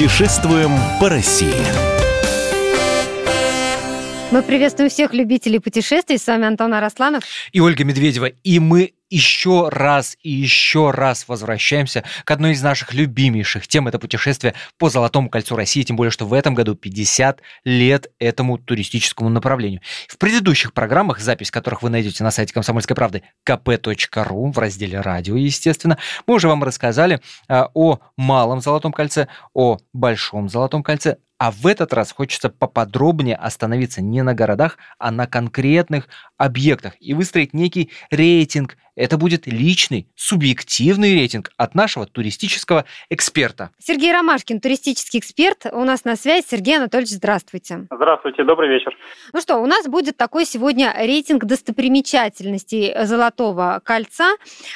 Путешествуем 0.00 0.70
по 0.98 1.10
России. 1.10 1.52
Мы 4.30 4.42
приветствуем 4.42 4.88
всех 4.88 5.12
любителей 5.12 5.58
путешествий. 5.58 6.16
С 6.16 6.26
вами 6.26 6.46
Антон 6.46 6.72
Арасланов. 6.72 7.22
И 7.52 7.60
Ольга 7.60 7.84
Медведева. 7.84 8.32
И 8.42 8.60
мы 8.60 8.94
еще 9.10 9.68
раз 9.68 10.16
и 10.22 10.30
еще 10.30 10.90
раз 10.90 11.26
возвращаемся 11.28 12.04
к 12.24 12.30
одной 12.30 12.52
из 12.52 12.62
наших 12.62 12.94
любимейших 12.94 13.66
тем. 13.66 13.88
Это 13.88 13.98
путешествие 13.98 14.54
по 14.78 14.88
Золотому 14.88 15.28
кольцу 15.28 15.56
России. 15.56 15.82
Тем 15.82 15.96
более, 15.96 16.10
что 16.10 16.26
в 16.26 16.32
этом 16.32 16.54
году 16.54 16.74
50 16.74 17.42
лет 17.64 18.10
этому 18.18 18.56
туристическому 18.58 19.28
направлению. 19.28 19.80
В 20.08 20.16
предыдущих 20.16 20.72
программах, 20.72 21.20
запись 21.20 21.50
которых 21.50 21.82
вы 21.82 21.90
найдете 21.90 22.24
на 22.24 22.30
сайте 22.30 22.54
комсомольской 22.54 22.96
правды 22.96 23.22
kp.ru 23.46 24.52
в 24.52 24.58
разделе 24.58 25.00
радио, 25.00 25.36
естественно, 25.36 25.98
мы 26.26 26.34
уже 26.34 26.48
вам 26.48 26.62
рассказали 26.62 27.20
а, 27.48 27.68
о 27.74 27.98
Малом 28.16 28.60
Золотом 28.60 28.92
кольце, 28.92 29.28
о 29.54 29.78
Большом 29.92 30.48
Золотом 30.48 30.82
кольце, 30.82 31.16
а 31.40 31.50
в 31.50 31.66
этот 31.66 31.94
раз 31.94 32.12
хочется 32.12 32.50
поподробнее 32.50 33.34
остановиться 33.34 34.02
не 34.02 34.22
на 34.22 34.34
городах, 34.34 34.76
а 34.98 35.10
на 35.10 35.26
конкретных 35.26 36.06
объектах 36.36 36.96
и 37.00 37.14
выстроить 37.14 37.54
некий 37.54 37.90
рейтинг 38.10 38.76
это 38.96 39.16
будет 39.16 39.46
личный, 39.46 40.08
субъективный 40.14 41.14
рейтинг 41.14 41.52
от 41.56 41.74
нашего 41.74 42.06
туристического 42.06 42.84
эксперта. 43.08 43.70
Сергей 43.78 44.12
Ромашкин, 44.12 44.60
туристический 44.60 45.20
эксперт, 45.20 45.66
у 45.72 45.84
нас 45.84 46.04
на 46.04 46.16
связи. 46.16 46.44
Сергей 46.48 46.76
Анатольевич, 46.76 47.12
здравствуйте. 47.12 47.86
Здравствуйте, 47.90 48.44
добрый 48.44 48.68
вечер. 48.68 48.96
Ну 49.32 49.40
что, 49.40 49.58
у 49.58 49.66
нас 49.66 49.86
будет 49.86 50.16
такой 50.16 50.44
сегодня 50.44 50.94
рейтинг 50.96 51.44
достопримечательностей 51.44 53.06
Золотого 53.06 53.80
кольца. 53.84 54.32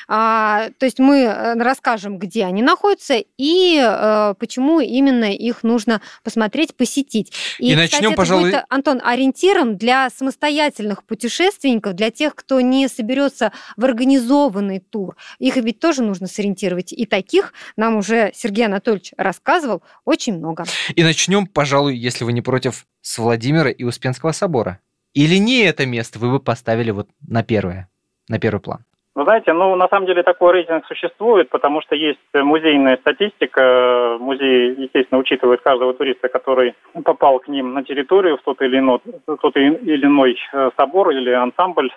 А, 0.08 0.70
то 0.78 0.86
есть 0.86 0.98
мы 0.98 1.20
э, 1.20 1.54
расскажем, 1.62 2.18
где 2.18 2.44
они 2.44 2.62
находятся 2.62 3.22
и 3.36 3.78
а, 3.78 4.34
почему 4.34 4.80
именно 4.80 5.32
их 5.32 5.62
нужно 5.62 6.00
посмотреть, 6.22 6.76
посетить. 6.76 7.32
И, 7.58 7.72
и 7.72 7.76
начнем, 7.76 8.12
кстати, 8.12 8.16
пожалуй... 8.16 8.50
будет, 8.50 8.64
Антон, 8.68 9.00
ориентиром 9.04 9.76
для 9.76 10.08
самостоятельных 10.10 11.04
путешественников, 11.04 11.94
для 11.94 12.10
тех, 12.10 12.34
кто 12.34 12.60
не 12.60 12.88
соберется 12.88 13.52
в 13.76 13.84
организации 13.84 14.03
организованный 14.04 14.80
тур. 14.80 15.16
Их 15.38 15.56
ведь 15.56 15.80
тоже 15.80 16.02
нужно 16.02 16.26
сориентировать. 16.26 16.92
И 16.92 17.06
таких 17.06 17.52
нам 17.76 17.96
уже 17.96 18.30
Сергей 18.34 18.66
Анатольевич 18.66 19.12
рассказывал 19.16 19.82
очень 20.04 20.38
много. 20.38 20.64
И 20.94 21.02
начнем, 21.02 21.46
пожалуй, 21.46 21.96
если 21.96 22.24
вы 22.24 22.32
не 22.32 22.42
против, 22.42 22.84
с 23.00 23.18
Владимира 23.18 23.70
и 23.70 23.84
Успенского 23.84 24.32
собора. 24.32 24.80
Или 25.14 25.36
не 25.36 25.62
это 25.62 25.86
место 25.86 26.18
вы 26.18 26.30
бы 26.30 26.40
поставили 26.40 26.90
вот 26.90 27.08
на 27.26 27.42
первое, 27.42 27.88
на 28.28 28.38
первый 28.38 28.60
план? 28.60 28.84
Вы 29.14 29.22
знаете, 29.22 29.52
ну, 29.52 29.76
на 29.76 29.86
самом 29.88 30.06
деле 30.06 30.24
такой 30.24 30.52
рейтинг 30.52 30.84
существует, 30.86 31.48
потому 31.48 31.80
что 31.82 31.94
есть 31.94 32.18
музейная 32.34 32.96
статистика. 32.96 34.16
Музей, 34.18 34.74
естественно, 34.76 35.20
учитывает 35.20 35.60
каждого 35.60 35.94
туриста, 35.94 36.28
который 36.28 36.74
попал 37.04 37.38
к 37.38 37.46
ним 37.46 37.74
на 37.74 37.84
территорию 37.84 38.38
в 38.38 38.42
тот 38.42 38.60
или 38.60 38.78
иной, 38.78 38.98
тот 39.40 39.56
или 39.56 40.04
иной 40.04 40.36
э, 40.52 40.70
собор 40.76 41.10
или 41.10 41.30
ансамбль. 41.30 41.92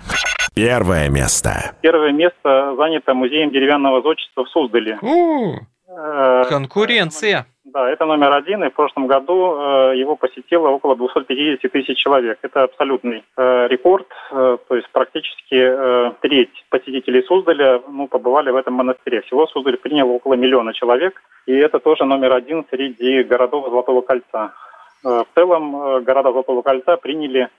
Первое 0.58 1.08
место. 1.08 1.76
Первое 1.82 2.12
место 2.12 2.74
занято 2.78 3.14
музеем 3.14 3.52
деревянного 3.52 4.02
зодчества 4.02 4.44
в 4.44 4.50
Суздале. 4.50 4.98
Э, 5.88 6.46
конкуренция. 6.50 7.46
Да, 7.64 7.88
это 7.88 8.06
номер 8.06 8.34
один, 8.34 8.64
и 8.64 8.70
в 8.70 8.74
прошлом 8.74 9.06
году 9.06 9.56
э, 9.56 9.98
его 9.98 10.16
посетило 10.16 10.70
около 10.70 10.96
250 10.96 11.72
тысяч 11.72 12.00
человек. 12.00 12.40
Это 12.42 12.64
абсолютный 12.64 13.24
э, 13.38 13.68
рекорд, 13.68 14.08
то 14.32 14.76
есть 14.76 14.90
практически 14.92 16.18
треть 16.22 16.66
посетителей 16.70 17.22
Суздаля 17.22 17.80
ну, 17.88 18.08
побывали 18.08 18.50
в 18.50 18.56
этом 18.56 18.74
монастыре. 18.74 19.22
Всего 19.22 19.46
Суздаль 19.46 19.78
принял 19.78 20.10
около 20.10 20.34
миллиона 20.34 20.74
человек, 20.74 21.22
и 21.46 21.54
это 21.54 21.78
тоже 21.78 22.06
номер 22.06 22.34
один 22.34 22.66
среди 22.72 23.22
городов 23.22 23.70
Золотого 23.70 24.02
кольца. 24.02 24.54
В 25.04 25.28
целом 25.36 26.04
города 26.04 26.32
Золотого 26.32 26.64
кольца 26.64 26.98
приняли 26.98 27.50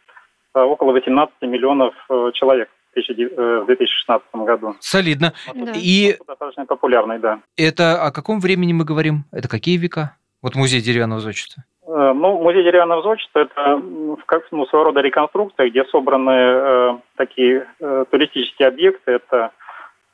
около 0.53 0.91
18 0.93 1.43
миллионов 1.43 1.95
человек. 2.35 2.69
2016 3.07 4.27
э, 4.33 4.45
году. 4.45 4.77
Солидно. 4.81 5.33
Да. 5.55 5.73
И 5.75 6.17
достаточно 6.27 6.67
популярный, 6.67 7.19
да. 7.19 7.41
Это 7.57 8.03
о 8.03 8.11
каком 8.11 8.41
времени 8.41 8.73
мы 8.73 8.85
говорим? 8.85 9.25
Это 9.33 9.49
какие 9.49 9.77
века? 9.77 10.17
Вот 10.43 10.55
музей 10.55 10.81
деревянного 10.81 11.21
зодчества. 11.21 11.65
Э, 11.87 12.13
ну, 12.15 12.41
музей 12.43 12.63
деревянного 12.63 13.03
зодчества– 13.03 13.39
это 13.41 13.83
как, 14.27 14.45
ну, 14.51 14.67
своего 14.67 14.85
рода 14.85 15.01
реконструкция, 15.01 15.71
где 15.71 15.85
собраны 15.87 16.31
э, 16.31 16.99
такие 17.17 17.67
э, 17.81 18.05
туристические 18.11 18.69
объекты. 18.69 19.13
Это 19.13 19.51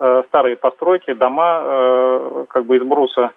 э, 0.01 0.23
старые 0.29 0.57
постройки, 0.57 1.13
дома 1.13 1.61
э, 1.63 2.45
как 2.49 2.65
бы 2.67 2.77
из 2.77 2.83
бруса. 2.83 3.33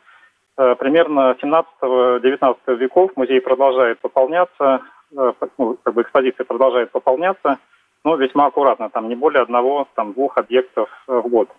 Э, 0.58 0.76
примерно 0.76 1.36
17-19 1.42 2.76
веков 2.78 3.12
музей 3.16 3.42
продолжает 3.42 4.00
пополняться, 4.00 4.82
э, 5.18 5.34
ну, 5.58 5.78
как 5.84 5.94
бы 5.94 6.02
экспозиция 6.04 6.46
продолжает 6.46 6.92
пополняться– 6.92 7.58
но 8.08 8.16
весьма 8.16 8.46
аккуратно, 8.46 8.90
там 8.90 9.10
не 9.10 9.16
более 9.16 9.42
одного, 9.42 9.86
там 9.96 10.14
двух 10.14 10.38
объектов 10.38 10.88
э, 11.10 11.12
в 11.12 11.28
год. 11.28 11.50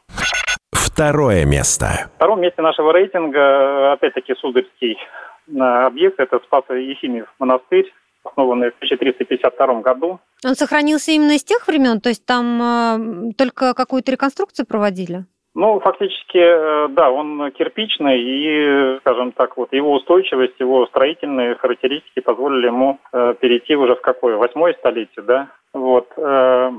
Второе 0.73 1.45
место. 1.45 2.09
В 2.13 2.17
втором 2.17 2.41
месте 2.41 2.63
нашего 2.63 2.91
рейтинга, 2.91 3.39
э, 3.39 3.93
опять-таки, 3.93 4.35
Суздальский 4.35 4.97
э, 4.97 5.61
объект, 5.61 6.19
это 6.19 6.41
Спасо-Ефимьев 6.45 7.27
монастырь, 7.39 7.93
основанный 8.25 8.71
в 8.71 8.77
1352 8.77 9.83
году. 9.83 10.21
Он 10.43 10.55
сохранился 10.55 11.11
именно 11.11 11.33
из 11.33 11.45
тех 11.45 11.69
времен? 11.69 12.01
То 12.01 12.09
есть 12.09 12.25
там 12.25 12.63
э, 12.63 13.33
только 13.37 13.75
какую-то 13.75 14.11
реконструкцию 14.11 14.65
проводили? 14.65 15.27
Ну, 15.55 15.81
фактически, 15.81 16.89
да, 16.93 17.11
он 17.11 17.51
кирпичный, 17.53 18.21
и, 18.21 18.99
скажем 19.01 19.33
так, 19.33 19.57
вот 19.57 19.73
его 19.73 19.95
устойчивость, 19.95 20.61
его 20.61 20.87
строительные 20.87 21.57
характеристики 21.57 22.21
позволили 22.21 22.67
ему 22.67 23.01
э, 23.13 23.35
перейти 23.41 23.75
уже 23.75 23.97
в 23.97 24.01
какое? 24.01 24.37
Восьмое 24.37 24.75
столетие, 24.75 25.25
да? 25.25 25.49
Вот. 25.73 26.09
Э, 26.17 26.71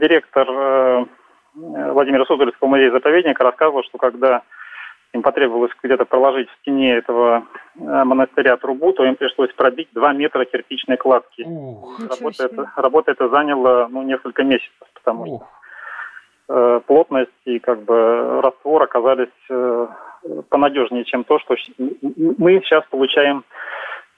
директор 0.00 0.46
э, 0.50 1.04
Владимира 1.54 2.24
Суздальского 2.26 2.68
музея-заповедника 2.68 3.44
рассказывал, 3.44 3.82
что 3.84 3.98
когда 3.98 4.42
им 5.12 5.22
потребовалось 5.22 5.72
где-то 5.82 6.04
проложить 6.04 6.48
в 6.50 6.56
стене 6.60 6.96
этого 6.96 7.44
э, 7.76 8.04
монастыря 8.04 8.56
трубу, 8.56 8.92
то 8.92 9.04
им 9.04 9.16
пришлось 9.16 9.52
пробить 9.54 9.88
2 9.92 10.12
метра 10.12 10.44
кирпичной 10.44 10.96
кладки. 10.96 11.42
Ух, 11.46 11.98
работа, 12.00 12.44
это, 12.44 12.72
работа 12.76 13.10
это 13.12 13.28
заняла 13.28 13.88
ну, 13.88 14.02
несколько 14.02 14.44
месяцев, 14.44 14.86
потому 14.94 15.36
Ух. 15.36 15.42
что 15.42 15.46
э, 15.46 15.57
плотность 16.88 17.30
и 17.44 17.60
как 17.60 17.84
бы 17.84 18.40
раствор 18.42 18.82
оказались 18.82 19.28
э, 19.48 19.86
понадежнее, 20.48 21.04
чем 21.04 21.22
то, 21.22 21.38
что 21.38 21.54
мы 21.78 22.60
сейчас 22.64 22.84
получаем 22.90 23.44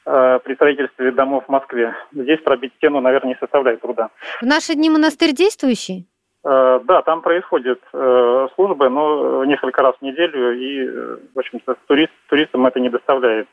Э, 0.06 0.38
при 0.42 0.54
строительстве 0.54 1.12
домов 1.12 1.44
в 1.46 1.50
Москве. 1.50 1.94
Здесь 2.12 2.40
пробить 2.40 2.72
стену, 2.78 3.00
наверное, 3.00 3.34
не 3.34 3.38
составляет 3.38 3.82
труда. 3.82 4.08
В 4.40 4.46
наши 4.46 4.74
дни 4.74 4.88
монастырь 4.88 5.32
действующий? 5.32 6.06
Э, 6.42 6.80
да, 6.84 7.02
там 7.02 7.20
происходят 7.20 7.80
службы, 8.54 8.88
но 8.88 9.44
несколько 9.44 9.82
раз 9.82 9.94
в 10.00 10.02
неделю, 10.02 10.58
и, 10.58 11.18
в 11.34 11.38
общем-то, 11.38 11.76
турист, 11.86 12.12
туристам 12.28 12.66
это 12.66 12.80
не 12.80 12.88
доставляет 12.88 13.48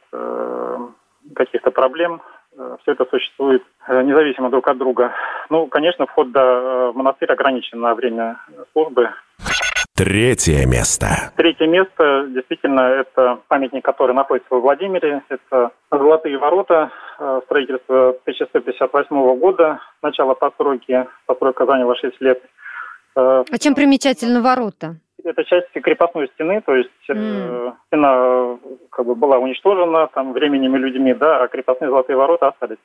каких-то 1.36 1.72
проблем. 1.72 2.22
Все 2.82 2.92
это 2.94 3.06
существует 3.06 3.64
независимо 3.88 4.50
друг 4.50 4.68
от 4.68 4.78
друга. 4.78 5.14
Ну, 5.50 5.68
конечно, 5.68 6.06
вход 6.08 6.32
до 6.32 6.92
монастыря 6.96 7.34
ограничен 7.34 7.80
на 7.80 7.94
время 7.94 8.40
службы. 8.74 9.10
Третье 9.96 10.66
место. 10.68 11.32
Третье 11.36 11.66
место, 11.66 12.28
действительно, 12.30 12.82
это 12.82 13.40
памятник, 13.48 13.84
который 13.84 14.14
находится 14.14 14.48
во 14.52 14.60
Владимире. 14.60 15.24
Это 15.30 15.72
Золотые 15.90 16.38
ворота, 16.38 16.92
э, 17.18 17.42
строительство 17.46 18.14
1158 18.24 19.36
года, 19.40 19.80
начало 20.04 20.34
постройки. 20.34 21.08
Постройка 21.26 21.66
заняла 21.66 21.96
6 21.96 22.20
лет. 22.20 22.42
Э, 23.16 23.44
а 23.50 23.58
чем 23.58 23.74
примечательны 23.74 24.42
ворота? 24.42 24.98
Это 25.28 25.44
часть 25.44 25.72
крепостной 25.72 26.28
стены, 26.30 26.62
то 26.62 26.76
есть 26.76 26.90
mm. 27.10 27.74
стена 27.88 28.58
как 28.90 29.06
бы 29.06 29.16
была 29.16 29.38
уничтожена 29.38 30.08
там 30.08 30.34
временем 30.34 30.76
и 30.76 30.80
людьми, 30.80 31.14
да, 31.14 31.44
а 31.44 31.48
крепостные 31.48 31.90
золотые 31.90 32.18
ворота 32.18 32.48
остались. 32.50 32.80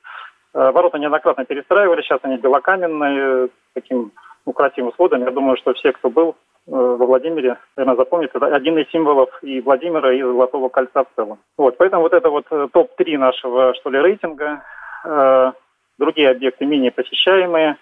Ворота 0.52 0.98
неоднократно 0.98 1.44
перестраивали, 1.46 2.02
сейчас 2.02 2.20
они 2.22 2.36
белокаменные, 2.36 3.48
таким 3.72 4.12
ну, 4.44 4.52
красивым 4.52 4.92
сводом. 4.92 5.24
Я 5.24 5.30
думаю, 5.30 5.56
что 5.56 5.72
все, 5.72 5.92
кто 5.92 6.10
был 6.10 6.36
Э, 6.66 6.70
во 6.70 7.06
Владимире, 7.06 7.58
наверное, 7.76 7.96
запомнить, 7.96 8.30
это 8.32 8.46
один 8.46 8.78
из 8.78 8.88
символов 8.90 9.30
и 9.42 9.60
Владимира, 9.60 10.12
и 10.12 10.22
Золотого 10.22 10.68
кольца 10.68 11.04
в 11.04 11.08
целом. 11.16 11.38
Вот, 11.56 11.76
поэтому 11.76 12.02
вот 12.02 12.12
это 12.12 12.30
вот 12.30 12.46
э, 12.50 12.68
топ-3 12.72 13.18
нашего, 13.18 13.74
что 13.74 13.90
ли, 13.90 13.98
рейтинга. 13.98 14.62
Э, 15.04 15.52
другие 15.98 16.30
объекты 16.30 16.64
менее 16.64 16.92
посещаемые. 16.92 17.76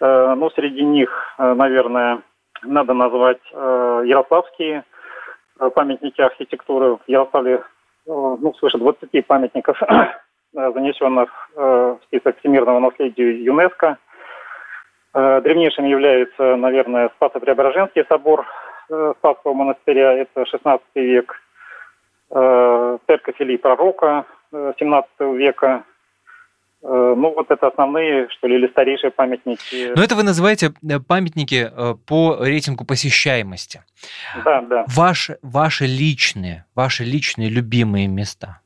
Э, 0.00 0.34
ну, 0.36 0.48
среди 0.50 0.84
них, 0.84 1.10
э, 1.38 1.54
наверное, 1.54 2.20
надо 2.64 2.94
назвать 2.94 3.40
э, 3.52 4.02
ярославские 4.06 4.84
э, 5.60 5.70
памятники 5.70 6.20
архитектуры. 6.20 6.96
В 6.96 7.02
Ярославле, 7.06 7.54
э, 7.54 7.60
ну, 8.06 8.54
свыше 8.58 8.78
20 8.78 9.26
памятников, 9.26 9.80
занесенных 10.52 11.30
в 11.56 11.98
список 12.04 12.38
всемирного 12.38 12.78
наследия 12.78 13.42
ЮНЕСКо. 13.42 13.98
Древнейшим 15.12 15.84
является, 15.84 16.56
наверное, 16.56 17.10
Спасо-Преображенский 17.16 18.04
собор 18.08 18.46
Спасского 19.18 19.52
монастыря, 19.54 20.12
это 20.12 20.44
16 20.44 20.84
век. 20.94 21.40
Церковь 22.30 23.40
или 23.40 23.56
пророка 23.56 24.26
17 24.52 25.10
века. 25.20 25.84
Ну, 26.86 27.32
вот 27.34 27.50
это 27.50 27.68
основные, 27.68 28.28
что 28.28 28.46
ли, 28.46 28.56
или 28.56 28.68
старейшие 28.68 29.10
памятники. 29.10 29.92
Но 29.96 30.02
это 30.02 30.14
вы 30.16 30.22
называете 30.22 30.74
памятники 31.08 31.70
по 32.06 32.36
рейтингу 32.38 32.84
посещаемости. 32.84 33.82
Да, 34.44 34.60
да. 34.60 34.84
Ваши, 34.94 35.38
ваши 35.40 35.86
личные, 35.86 36.66
ваши 36.74 37.04
личные 37.04 37.48
любимые 37.48 38.06
места. 38.06 38.60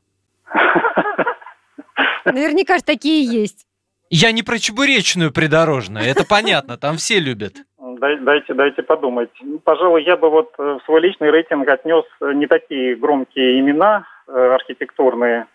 Наверняка 2.24 2.78
же 2.78 2.82
такие 2.82 3.24
есть. 3.24 3.66
Я 4.10 4.32
не 4.32 4.42
про 4.42 4.58
чебуречную 4.58 5.32
придорожную, 5.32 6.04
это 6.04 6.24
понятно, 6.28 6.76
там 6.76 6.96
все 6.96 7.20
любят. 7.20 7.54
Дайте, 8.00 8.54
дайте 8.54 8.82
подумать. 8.82 9.30
Пожалуй, 9.64 10.02
я 10.02 10.16
бы 10.16 10.28
вот 10.28 10.52
в 10.56 10.80
свой 10.86 11.00
личный 11.02 11.30
рейтинг 11.30 11.68
отнес 11.68 12.04
не 12.20 12.46
такие 12.46 12.96
громкие 12.96 13.60
имена 13.60 14.06
э, 14.26 14.32
архитектурные. 14.32 15.46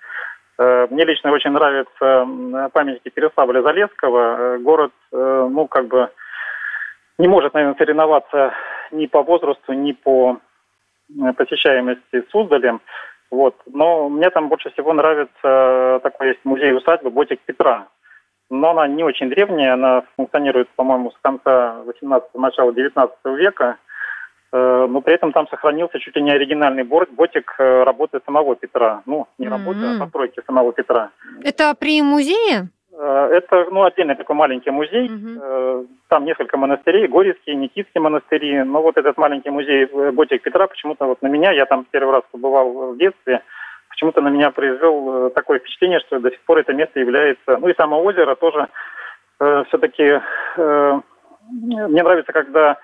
Э, 0.58 0.88
мне 0.90 1.06
лично 1.06 1.32
очень 1.32 1.52
нравятся 1.52 2.28
памятники 2.74 3.10
Переславля-Залесского. 3.10 4.56
Э, 4.56 4.58
город, 4.60 4.92
ну, 5.12 5.68
как 5.68 5.88
бы 5.88 6.10
не 7.18 7.28
может, 7.28 7.54
наверное, 7.54 7.78
соревноваться 7.78 8.54
ни 8.92 9.06
по 9.06 9.24
возрасту, 9.24 9.74
ни 9.74 9.92
по 9.94 10.40
посещаемости 11.38 12.24
Суздалем. 12.32 12.82
Вот. 13.30 13.56
Но 13.66 14.10
мне 14.10 14.30
там 14.30 14.50
больше 14.50 14.70
всего 14.72 14.94
нравится 14.94 16.00
такой 16.04 16.30
есть 16.30 16.40
музей-усадьба 16.44 17.10
Ботик 17.10 17.40
Петра. 17.42 17.88
Но 18.50 18.72
она 18.72 18.88
не 18.88 19.04
очень 19.04 19.30
древняя, 19.30 19.74
она 19.74 20.04
функционирует, 20.16 20.70
по-моему, 20.76 21.12
с 21.12 21.18
конца 21.22 21.82
18 21.86 22.30
начала 22.36 22.72
19 22.72 23.16
века. 23.38 23.78
Э, 24.54 24.86
но 24.88 25.02
при 25.02 25.16
этом 25.16 25.32
там 25.32 25.48
сохранился 25.48 26.00
чуть 26.00 26.16
ли 26.16 26.22
не 26.22 26.32
оригинальный 26.32 26.84
ботик 26.84 27.56
э, 27.58 27.84
работы 27.84 28.20
самого 28.24 28.56
Петра. 28.56 29.02
Ну, 29.08 29.28
не 29.40 29.48
работы, 29.48 29.80
mm-hmm. 29.80 29.98
а 29.98 30.00
постройки 30.02 30.42
самого 30.46 30.72
Петра. 30.72 31.10
Это 31.44 31.74
при 31.74 32.04
музее? 32.04 32.70
Э, 32.92 33.30
это 33.32 33.66
ну, 33.72 33.84
отдельный 33.84 34.14
такой 34.14 34.36
маленький 34.36 34.70
музей. 34.70 35.10
Угу. 35.10 35.88
Там 36.08 36.26
несколько 36.26 36.58
монастырей, 36.58 37.08
Горьевские, 37.08 37.56
Никитские 37.56 38.02
монастыри. 38.02 38.62
Но 38.62 38.84
вот 38.84 38.96
этот 38.98 39.18
маленький 39.18 39.50
музей 39.50 39.88
Ботик 40.12 40.44
Петра 40.44 40.68
почему-то 40.68 41.06
вот 41.06 41.24
на 41.24 41.28
меня, 41.28 41.52
я 41.52 41.66
там 41.66 41.88
первый 41.90 42.12
раз 42.12 42.24
побывал 42.32 42.94
в 42.94 42.98
детстве, 43.00 43.42
почему-то 43.90 44.22
на 44.22 44.28
меня 44.28 44.52
произвел 44.52 45.32
такое 45.32 45.58
впечатление, 45.58 46.00
что 46.02 46.20
до 46.20 46.30
сих 46.30 46.42
пор 46.42 46.60
это 46.60 46.74
место 46.74 47.00
является... 47.00 47.58
Ну 47.58 47.70
и 47.70 47.76
само 47.76 48.04
озеро 48.04 48.36
тоже 48.36 48.68
э, 49.40 49.64
все-таки... 49.70 50.22
Э, 50.58 51.02
мне 51.50 52.04
нравится, 52.04 52.32
когда 52.32 52.78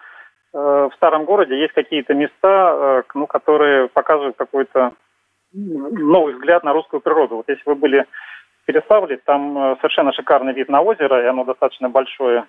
в 0.54 0.92
старом 0.96 1.26
городе 1.26 1.60
есть 1.60 1.74
какие-то 1.74 2.14
места, 2.14 3.04
э, 3.04 3.04
ну, 3.14 3.28
которые 3.28 3.88
показывают 3.88 4.36
какой-то 4.38 4.94
новый 5.54 6.34
взгляд 6.36 6.64
на 6.64 6.74
русскую 6.74 7.02
природу. 7.02 7.38
Вот 7.38 7.50
если 7.50 7.64
вы 7.66 7.76
были 7.76 8.06
Переславле, 8.70 9.18
там 9.26 9.58
э, 9.58 9.76
совершенно 9.78 10.14
шикарный 10.14 10.54
вид 10.54 10.70
на 10.70 10.82
озеро, 10.82 11.24
и 11.24 11.26
оно 11.26 11.44
достаточно 11.44 11.90
большое. 11.90 12.46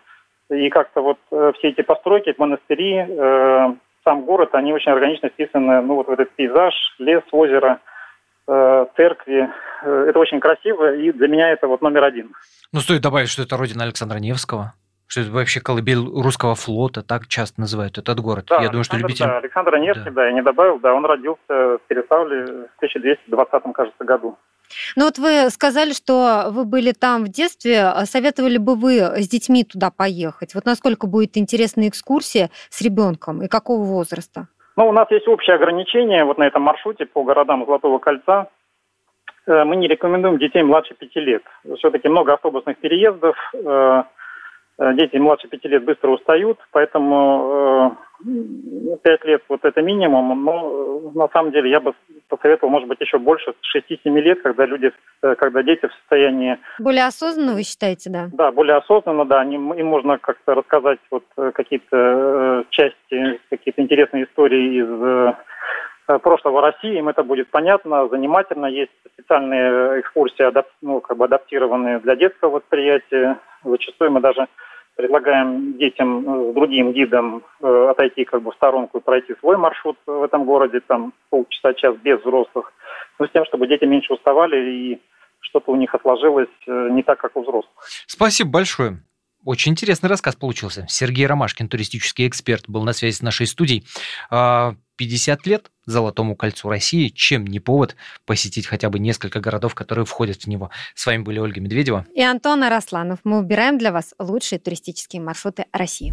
И 0.50 0.68
как-то 0.68 1.00
вот 1.00 1.18
э, 1.30 1.52
все 1.56 1.68
эти 1.68 1.80
постройки, 1.80 2.34
монастыри, 2.36 3.06
э, 3.08 3.74
сам 4.04 4.24
город, 4.26 4.50
они 4.52 4.74
очень 4.74 4.92
органично 4.92 5.30
вписаны 5.30 5.80
ну, 5.80 5.94
вот 5.94 6.08
в 6.08 6.10
этот 6.10 6.30
пейзаж, 6.32 6.74
лес, 6.98 7.22
озеро, 7.32 7.80
церкви. 8.96 9.48
Это 9.82 10.18
очень 10.18 10.40
красиво, 10.40 10.96
и 10.96 11.12
для 11.12 11.28
меня 11.28 11.50
это 11.50 11.68
вот 11.68 11.82
номер 11.82 12.02
один. 12.04 12.32
Ну, 12.72 12.80
стоит 12.80 13.00
добавить, 13.00 13.28
что 13.28 13.42
это 13.42 13.56
родина 13.56 13.84
Александра 13.84 14.18
Невского 14.18 14.72
что 15.10 15.22
это 15.22 15.30
вообще 15.32 15.60
колыбель 15.60 15.98
русского 15.98 16.54
флота, 16.54 17.02
так 17.02 17.26
часто 17.26 17.60
называют 17.60 17.98
этот 17.98 18.20
город. 18.20 18.46
Да, 18.48 18.62
я 18.62 18.68
думаю, 18.68 18.84
что 18.84 18.96
любителям... 18.96 19.30
Да, 19.30 19.38
Александр 19.38 19.76
Невский, 19.78 20.04
да. 20.04 20.10
да, 20.12 20.26
я 20.26 20.32
не 20.32 20.42
добавил, 20.42 20.78
да, 20.78 20.94
он 20.94 21.04
родился 21.04 21.38
в 21.48 21.80
Переславле 21.88 22.44
в 22.44 22.76
1220, 22.76 23.72
кажется, 23.74 24.04
году. 24.04 24.38
Ну 24.94 25.06
вот 25.06 25.18
вы 25.18 25.50
сказали, 25.50 25.92
что 25.92 26.50
вы 26.52 26.64
были 26.64 26.92
там 26.92 27.24
в 27.24 27.28
детстве. 27.28 27.82
А 27.82 28.06
советовали 28.06 28.56
бы 28.56 28.76
вы 28.76 29.00
с 29.00 29.28
детьми 29.28 29.64
туда 29.64 29.90
поехать? 29.90 30.54
Вот 30.54 30.64
насколько 30.64 31.08
будет 31.08 31.36
интересная 31.36 31.88
экскурсия 31.88 32.50
с 32.68 32.80
ребенком 32.80 33.42
и 33.42 33.48
какого 33.48 33.82
возраста? 33.82 34.46
Ну, 34.76 34.88
у 34.88 34.92
нас 34.92 35.10
есть 35.10 35.26
общее 35.26 35.56
ограничение 35.56 36.24
вот 36.24 36.38
на 36.38 36.44
этом 36.44 36.62
маршруте 36.62 37.04
по 37.04 37.24
городам 37.24 37.66
Золотого 37.66 37.98
кольца. 37.98 38.48
Э, 39.48 39.64
мы 39.64 39.74
не 39.74 39.88
рекомендуем 39.88 40.38
детей 40.38 40.62
младше 40.62 40.94
пяти 40.94 41.18
лет. 41.18 41.42
Все-таки 41.78 42.08
много 42.08 42.34
автобусных 42.34 42.78
переездов, 42.78 43.36
Э, 43.52 44.04
дети 44.94 45.16
младше 45.16 45.48
пяти 45.48 45.68
лет 45.68 45.84
быстро 45.84 46.10
устают, 46.10 46.58
поэтому 46.72 47.96
э, 48.24 48.96
пять 49.02 49.24
лет 49.24 49.42
вот 49.48 49.64
это 49.64 49.82
минимум, 49.82 50.44
но 50.44 51.10
э, 51.14 51.18
на 51.18 51.28
самом 51.28 51.52
деле 51.52 51.70
я 51.70 51.80
бы 51.80 51.94
посоветовал, 52.28 52.70
может 52.70 52.88
быть, 52.88 53.00
еще 53.00 53.18
больше, 53.18 53.52
6-7 53.76 53.98
лет, 54.20 54.40
когда 54.42 54.64
люди, 54.64 54.92
когда 55.20 55.62
дети 55.62 55.86
в 55.86 55.92
состоянии... 55.92 56.58
Более 56.78 57.04
осознанно, 57.04 57.54
вы 57.54 57.62
считаете, 57.62 58.08
да? 58.08 58.28
Да, 58.32 58.52
более 58.52 58.76
осознанно, 58.76 59.24
да, 59.24 59.44
им, 59.44 59.74
им 59.74 59.86
можно 59.86 60.16
как-то 60.18 60.54
рассказать 60.54 61.00
вот 61.10 61.24
какие-то 61.54 62.64
части, 62.70 63.40
какие-то 63.50 63.82
интересные 63.82 64.24
истории 64.24 64.80
из 64.80 65.34
прошлого 66.18 66.60
России, 66.60 66.98
им 66.98 67.08
это 67.08 67.22
будет 67.22 67.48
понятно, 67.50 68.08
занимательно. 68.08 68.66
Есть 68.66 68.90
специальные 69.12 70.00
экскурсии, 70.00 70.42
адап, 70.42 70.66
ну, 70.82 71.00
как 71.00 71.16
бы 71.16 71.26
адаптированные 71.26 72.00
для 72.00 72.16
детского 72.16 72.56
восприятия. 72.56 73.38
Зачастую 73.62 74.10
мы 74.10 74.20
даже 74.20 74.48
предлагаем 74.96 75.78
детям 75.78 76.28
э, 76.28 76.50
с 76.50 76.54
другим 76.54 76.92
гидом 76.92 77.42
э, 77.60 77.88
отойти 77.90 78.24
как 78.24 78.42
бы 78.42 78.52
в 78.52 78.54
сторонку 78.54 78.98
и 78.98 79.00
пройти 79.00 79.34
свой 79.40 79.56
маршрут 79.56 79.96
в 80.06 80.22
этом 80.22 80.44
городе, 80.44 80.80
там 80.80 81.12
полчаса-час 81.30 81.96
без 81.98 82.20
взрослых, 82.20 82.72
но 83.18 83.26
с 83.26 83.30
тем, 83.30 83.44
чтобы 83.46 83.66
дети 83.66 83.84
меньше 83.84 84.12
уставали 84.12 84.70
и 84.70 85.00
что-то 85.40 85.72
у 85.72 85.76
них 85.76 85.94
отложилось 85.94 86.48
э, 86.66 86.88
не 86.90 87.02
так, 87.02 87.18
как 87.18 87.36
у 87.36 87.42
взрослых. 87.42 87.74
Спасибо 88.06 88.50
большое. 88.50 89.02
Очень 89.44 89.72
интересный 89.72 90.10
рассказ 90.10 90.36
получился. 90.36 90.86
Сергей 90.88 91.26
Ромашкин, 91.26 91.68
туристический 91.68 92.28
эксперт, 92.28 92.64
был 92.68 92.84
на 92.84 92.92
связи 92.92 93.14
с 93.14 93.22
нашей 93.22 93.46
студией. 93.46 93.86
50 95.00 95.40
а, 95.40 95.48
лет 95.48 95.70
Золотому 95.86 96.36
кольцу 96.36 96.68
России, 96.68 97.08
чем 97.08 97.46
не 97.46 97.58
повод 97.58 97.96
посетить 98.26 98.66
хотя 98.66 98.90
бы 98.90 98.98
несколько 98.98 99.40
городов, 99.40 99.74
которые 99.74 100.04
входят 100.04 100.42
в 100.42 100.46
него. 100.46 100.70
С 100.94 101.06
вами 101.06 101.22
были 101.22 101.38
Ольга 101.38 101.60
Медведева 101.60 102.06
и 102.14 102.22
Антон 102.22 102.62
Арасланов. 102.62 103.20
Мы 103.24 103.38
убираем 103.38 103.78
для 103.78 103.92
вас 103.92 104.14
лучшие 104.18 104.58
туристические 104.58 105.22
маршруты 105.22 105.64
России. 105.72 106.12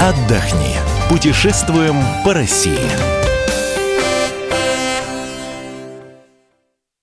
Отдохни. 0.00 0.76
Путешествуем 1.10 1.96
по 2.24 2.32
России. 2.34 3.23